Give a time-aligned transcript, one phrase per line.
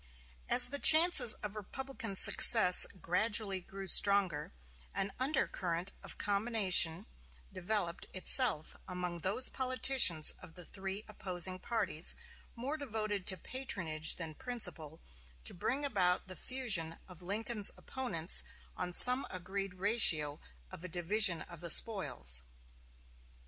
[0.49, 4.51] As the chances of Republican success gradually grew stronger,
[4.95, 7.05] an undercurrent of combination
[7.53, 12.15] developed itself among those politicians of the three opposing parties
[12.55, 15.01] more devoted to patronage than principle,
[15.43, 18.43] to bring about the fusion of Lincoln's opponents
[18.75, 20.39] on some agreed ratio
[20.71, 22.41] of a division of the spoils.